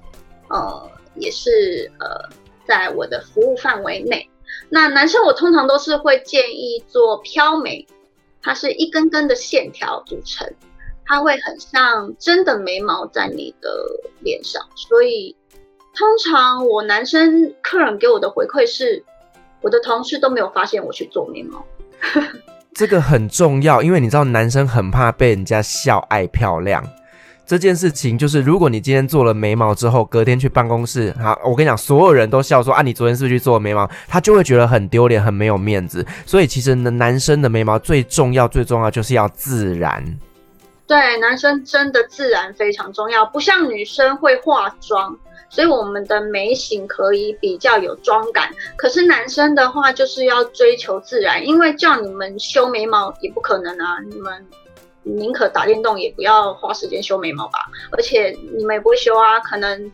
[0.49, 2.35] 呃，也是呃
[2.67, 4.27] 在我的服务范围内。
[4.71, 7.87] 那男生我通常都是会建议做飘眉，
[8.43, 10.53] 它是一根根的线条组成，
[11.07, 13.69] 它会很像真的眉毛在你的
[14.21, 15.37] 脸上，所以
[15.95, 19.05] 通常我男生客人给我的回馈是，
[19.61, 21.65] 我的同事都没有发现我去做眉毛。
[22.75, 26.83] 这个很重要，因为你知道男生很怕被人家笑爱漂亮。
[27.45, 33.87] 这件事情就是，如果你今天做了眉毛之后，隔天去办公室，好，我跟你讲，所有人都笑说啊，你昨天是不是去做了眉毛？
[34.09, 36.07] 他就会觉得很丢脸，很没有面子。
[36.25, 40.03] 所以其实呢，男生的眉毛最重要，最重要就是要自然。
[40.87, 45.15] 对，男生真的自然非常重要，不像女生会化妆，
[45.51, 48.49] 所以我们的眉形可以比较有妆感。
[48.77, 54.47] 可是男生的话，就是要追求自然，因为叫你们修眉毛也不可能啊，你们。
[55.05, 59.91] 宁可打电动也不要花时间修眉毛吧，而且你们也不会修啊，可能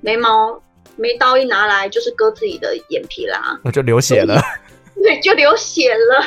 [0.00, 0.60] 眉毛
[0.96, 4.40] 眉刀一拿来就是割自己的眼皮啦，那就流血了。
[5.02, 6.24] 对，就流血了。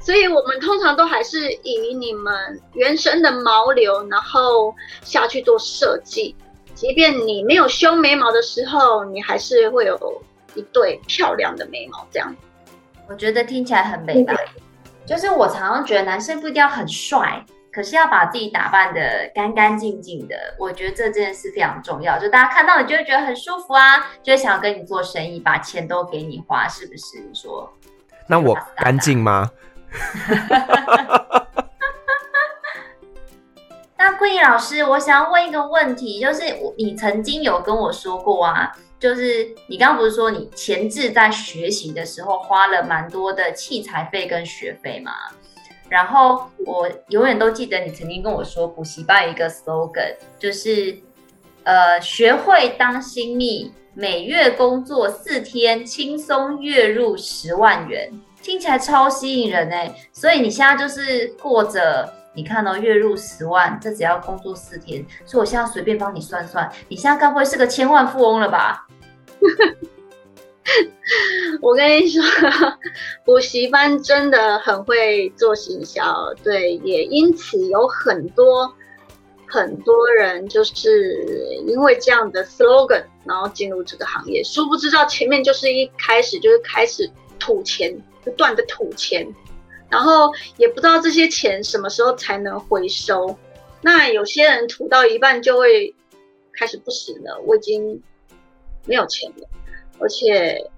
[0.00, 6.34] 所以我们通常都还是以你们原生的毛流，然后下去做设计。
[6.74, 10.22] 即便你没有修眉毛的时候，你还是会有
[10.54, 12.06] 一对漂亮的眉毛。
[12.12, 12.34] 这样，
[13.08, 14.34] 我觉得听起来很美吧？
[15.04, 17.44] 就是我常常觉得男生不一定要很帅。
[17.72, 22.18] 可是要把自己打扮的干干净净的，我觉得这件事非常重要。
[22.18, 27.18] 就大家看到你就会觉得很舒服啊，就会想要跟你做生意，把钱都给你花，是不是？
[27.20, 27.72] 你说？
[28.26, 29.50] 那我干净吗？
[33.96, 36.42] 那桂英老师，我想要问一个问题，就是
[36.76, 45.12] 你曾经有跟我说过啊，就是你刚刚不是说你前置在学习的时候花了蛮多的器材费跟学费吗？
[45.92, 50.96] 然后我永远都记得你曾经跟我说，补习班一个 slogan，就是，
[51.64, 58.10] 呃，学会当新密，每月工作四天，轻松月入十万元，
[58.42, 59.94] 听起来超吸引人哎。
[60.14, 68.88] 所以你现在就是过着，你看、哦、月入十万，这只要工作四天，所以我现在随便帮你算算，你现在该不会是个千万富翁了吧？
[71.60, 72.22] 我跟你说，
[73.24, 78.72] 补习班真的很会做行销，对，也因此有很多
[79.48, 87.94] 很多人就是因为这样的 slogan，然后进入这个行业，殊不知道前面就是一开始就是开始吐钱，
[88.24, 89.26] 不断的吐钱，
[89.90, 93.36] 然后也不知道这些钱什么时候才能回收。
[93.80, 95.92] 那有些人吐到一半就会
[96.52, 98.00] 开始不行了，我已经
[98.86, 99.48] 没有钱了。
[100.02, 100.68] 而且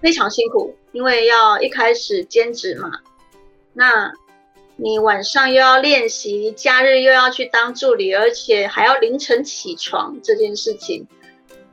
[0.00, 2.90] 非常辛苦，因为要一开始兼职嘛，
[3.72, 4.12] 那
[4.76, 11.06] 你晚上又要练习，假日又要去当助理，而且还要凌晨起床，这件事情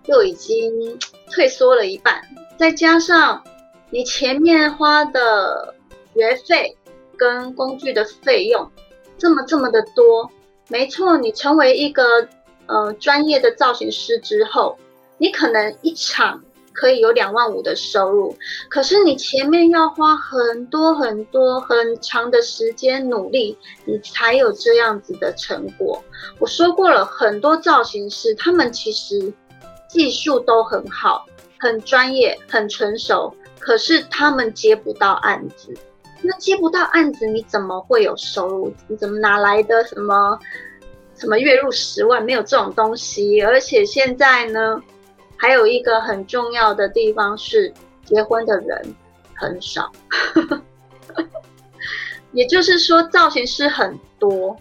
[0.03, 0.99] 就已经
[1.31, 2.21] 退缩了一半。
[2.57, 3.43] 再加上
[3.89, 5.73] 你前面花的
[6.13, 6.77] 学费
[7.15, 8.69] 跟工具的费用
[9.17, 10.29] 这么这么的多，
[10.67, 12.27] 没错，你成为一个
[12.65, 14.77] 呃专业的造型师之后，
[15.17, 16.43] 你可能一场。
[16.79, 18.37] 可以有两万五的收入，
[18.69, 26.03] 可是你前面要花很多很多很长的时间努力，你才有这样子的成果。
[26.37, 29.33] 我说过了，很多造型师他们其实
[29.89, 31.25] 技术都很好，
[31.59, 35.73] 很专业，很成熟，可是他们接不到案子。
[36.21, 38.71] 那接不到案子，你怎么会有收入？
[38.87, 40.37] 你怎么哪来的什么
[41.15, 42.23] 什么月入十万？
[42.23, 43.41] 没有这种东西。
[43.41, 44.79] 而且现在呢？
[45.37, 47.71] 还有一个很重要的地方是，
[48.05, 48.95] 结婚的人
[49.33, 49.91] 很少，
[52.33, 54.55] 也就是说，造型师很多，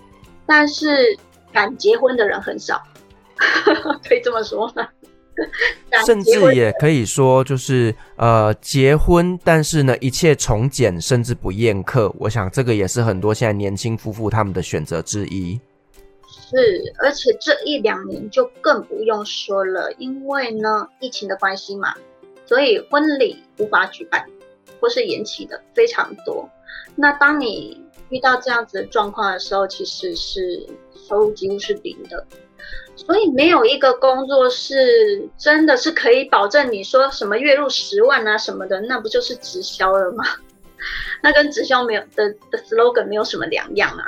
[0.46, 1.16] 但是
[1.52, 2.82] 敢结婚的人很少，
[4.06, 4.86] 可以这么说吗？
[6.06, 12.10] 甚至也可以说，就是呃，结婚，但是呢，一切从简，甚至不宴客。
[12.18, 15.60] 我想这个也是很多现在年轻夫妇他们的选择之一。
[16.48, 21.92] 是，而且这一两年就更不用说了，因为呢，疫情的关系嘛，
[22.46, 24.24] 所以婚礼无法举办，
[24.80, 26.48] 或是延期的非常多。
[26.94, 30.64] 那当你遇到这样子的状况的时候，其实是
[31.08, 32.24] 收入几乎是零的。
[32.94, 40.24] 所以没有一个工作是真的是可以保证你说什么月入十万啊什么的，那不就是直销了吗？
[41.22, 44.06] 那跟直销没有的的 slogan 没有什么两样啊。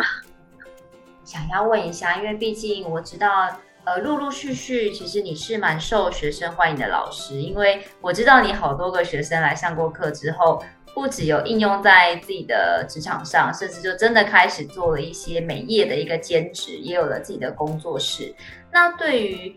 [1.29, 3.55] 想要问一下，因为毕竟我知道，
[3.85, 10.65] 呃，陆陆续续，其实你是蛮受学生欢迎的老师，因为我知道你好多个学生来上过课之后，
[10.95, 18.35] 不只有应用在自己的职场上，甚至就真的开始做了一些美业的一个兼职，也有了自己的工作室。
[18.73, 19.55] 那对于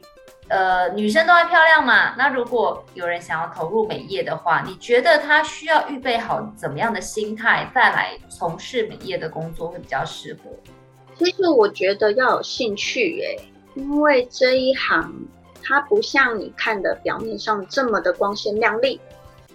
[0.50, 10.52] 呃女生都爱漂亮嘛，那如果有人想要投入美业的话，你觉得他需要预备好怎么样的心态再来从事美业的工作会比较适合？
[11.24, 13.40] 其实我觉得要有兴趣耶。
[13.76, 15.14] 因为这一行，
[15.64, 19.00] 它不像你看的表面上这么的光鲜亮丽。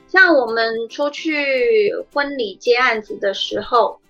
[0.08, 4.00] 像我们出去婚礼接案子的时候，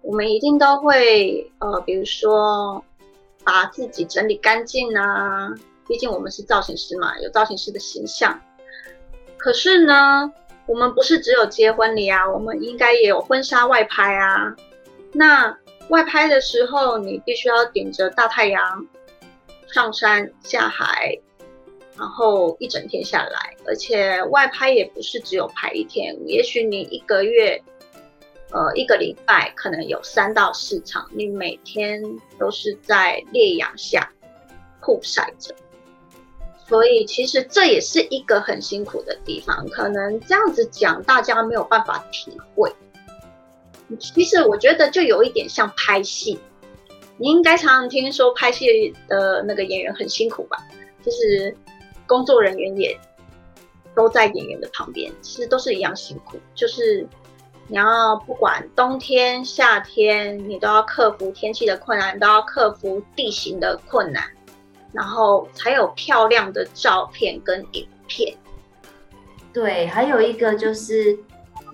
[0.00, 2.82] 我们一定都会呃，比如说
[3.42, 5.52] 把自己整理干净啊。
[5.86, 8.40] 毕竟我们是造型师嘛，有造型师的形象。
[9.36, 10.32] 可是呢，
[10.64, 14.56] 我们不是只有接婚礼啊，我们应该也有婚纱外拍啊。
[15.12, 15.58] 那
[15.88, 18.86] 外拍的时候，你必须要顶着大太阳。
[19.66, 21.18] 上山下海，
[21.98, 27.60] 然后一整天下来，而且外拍也不是只有拍一天，也许你一个月，
[28.52, 32.00] 呃，一个礼拜可能有三到四场，你每天
[32.38, 34.12] 都是在烈阳下
[34.80, 35.52] 曝晒着，
[36.68, 42.72] 所以其实这也是一个很辛苦的地方，可能这样子讲大家没有办法体会。
[43.98, 46.38] 其实我觉得就有一点像拍戏。
[47.16, 50.58] 你应该常常听说拍戏的那个演员很辛苦吧？
[51.04, 51.56] 其实
[52.06, 52.98] 工作人员也
[53.94, 56.38] 都在演员的旁边，其实都是一样辛苦。
[56.56, 57.06] 就是
[57.68, 64.24] 你要不管冬天夏天，你都要克服天气的困难，都要克服地形的困难，
[64.92, 68.36] 然后才有漂亮的照片跟影片。
[69.52, 71.16] 对，还有一个就是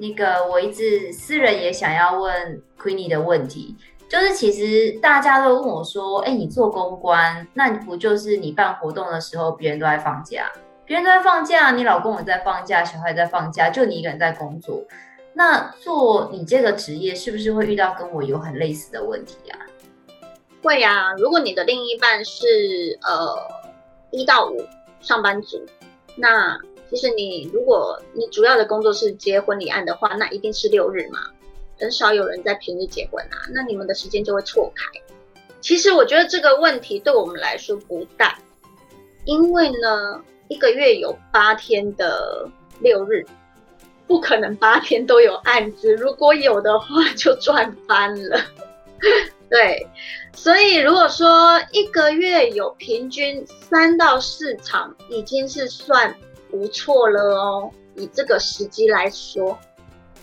[0.00, 3.76] 那个我一直私人也想要问 Queenie 的问题。
[4.08, 10.50] 就是其实大家都问我说：“哎，你做公关，那你不就是你办活动的时候，别人都在放假，
[10.84, 14.82] 别人都在放假，你老公也在放假，小孩在放假，就你一个人在工作。
[15.32, 19.60] 那做你这个职业，是不是会遇到跟我有很类似的问题啊？”
[20.60, 22.44] 会啊，如果你的另一半是
[23.02, 23.36] 呃
[24.10, 24.56] 一到五
[25.00, 25.64] 上班族，
[26.16, 26.58] 那
[26.90, 31.20] 其实你如果你主要的工作是接婚礼案的话，那一定是六日嘛。
[31.78, 34.84] 很少有人在平日结婚啊，那你们的时间就会错开。
[35.62, 38.38] 其实我觉得这个问题对我们来说不大，
[39.24, 42.48] 因为呢，一个月有八天的
[42.80, 43.24] 六日，
[44.06, 45.94] 不可能八天都有案子。
[45.94, 46.86] 如果有的话，
[47.16, 48.40] 就赚翻了。
[49.48, 49.86] 对，
[50.34, 56.14] 所以如果说一个月有平均三到四场，已经是算
[56.50, 57.70] 不错了哦。
[57.94, 59.58] 以这个时机来说。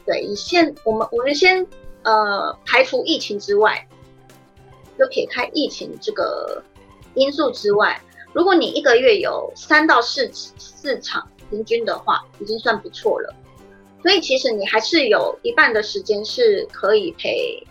[0.05, 1.67] 对，以现我们我们先
[2.03, 3.85] 呃排除疫情之外，
[4.97, 6.63] 就撇开疫情这个
[7.13, 8.01] 因素之外，
[8.31, 13.35] 如果你一个月有三到四四场平均的话，已经算不错了。
[14.01, 17.61] 所以其实你还是有一半的时间是可以陪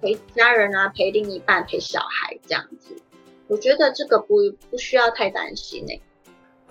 [0.00, 2.94] 陪家人啊，陪另一半，陪小孩这样子。
[3.48, 4.36] 我觉得这个不
[4.70, 6.00] 不需要太担心呢。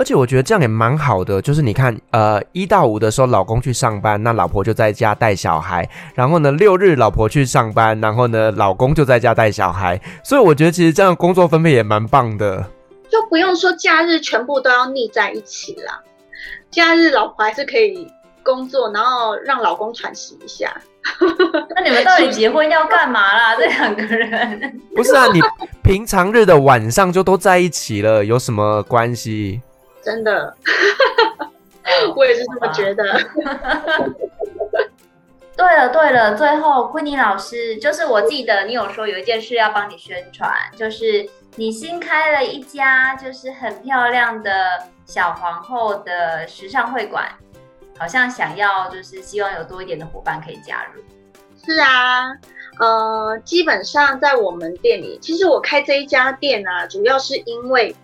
[0.04, 12.70] 而且我觉得这样也蛮好的，就是你看，呃，一到五的时候老公去上班，那老婆就在家带小孩，然后呢，六日老婆去上班，然后呢，老公就在家带小孩，所以我觉得其实这样工作分配也蛮棒的，
[13.10, 16.02] 就不用说假日全部都要腻在一起啦，
[16.70, 18.06] 假日老婆还是可以
[18.44, 20.76] 工作，然后让老公喘息一下。
[21.74, 23.56] 那你们到底结婚要干嘛啦？
[23.60, 24.82] 这两个人？
[24.94, 25.40] 不是啊，你
[25.82, 29.62] 平常日的晚上就都在一起了，有什么关系？
[30.04, 30.56] 真的，
[32.16, 33.04] 我也是这么觉得。
[35.56, 44.52] 对了对了，最后昆妮老师，就是我记得你有说有一件事要帮你宣传，就是你新开了一家就是很漂亮的
[45.06, 47.30] 小皇后的时尚会馆，
[47.98, 51.02] 好像想要就是希望有多一点的伙伴可以加入。
[51.64, 52.32] 是啊，
[52.80, 57.96] 呃，基本上在我们店里，其实我开这一家店啊，主要是因为。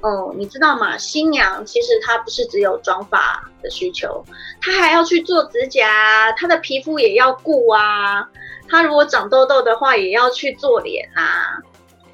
[0.00, 0.96] 哦，你知道吗？
[0.96, 4.24] 新娘其实她不是只有妆发的需求，
[4.60, 8.28] 她还要去做指甲，她的皮肤也要顾啊。
[8.68, 11.58] 她如果长痘痘的话，也要去做脸啊。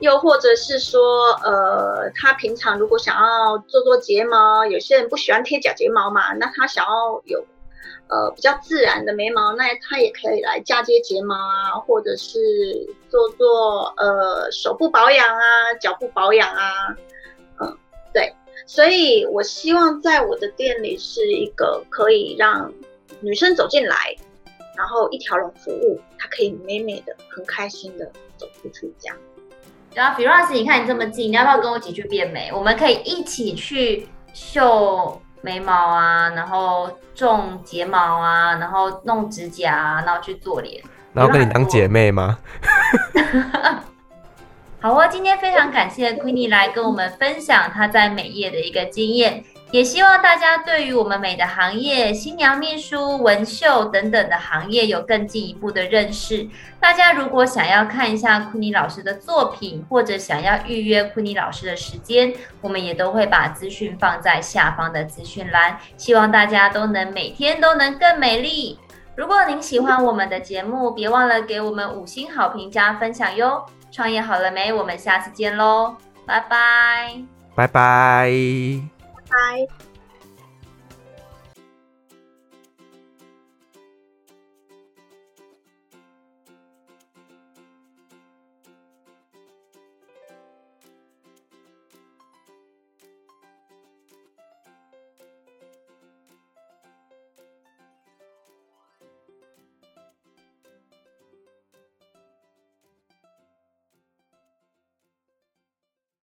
[0.00, 7.44] 又或者是说，呃，她平常如果想要做做睫毛，有些人不喜欢贴假睫毛嘛，那她想要有
[8.08, 12.38] 呃比较自然的眉毛，那她也可以来嫁接睫毛啊，或者是
[13.10, 16.96] 做做呃手部保养啊，脚部保养啊。
[18.14, 18.32] 对，
[18.64, 22.72] 所以我希望在我的店里是一个可以让
[23.20, 23.96] 女生走进来，
[24.76, 29.16] 然后一条龙服务，她可以美美的、很开心的走出去这样。
[29.92, 32.50] 然后 Firas，你看你这么近，你要不要跟我一起去变美？
[32.52, 40.82] 我们可以一起去绣眉毛啊，然后种睫毛啊，然后弄指甲啊，然后去做脸。
[41.12, 42.38] 然后跟你当姐妹吗？
[44.84, 56.46] 好哦，今天非常感谢 Queenie 来跟我们分享她在美业的一个经验，也希望大家对于我们美的行业、新娘秘书、纹绣等等的行业有更进一步的认识。
[56.78, 65.78] 大家如果想要看一下 Queenie 老师的作品，或者想要预约 Queenie 老师的时间，我们也都会把资讯放在下方的资讯栏。
[65.96, 68.78] 希望大家都能每天都能更美丽。
[69.16, 73.64] 如果您喜欢我们的节目，别忘了给我们五星好评加分享哟。
[73.94, 74.72] 创业好了没？
[74.72, 77.22] 我们下次见喽，拜拜，
[77.54, 78.28] 拜拜，
[79.30, 79.93] 拜。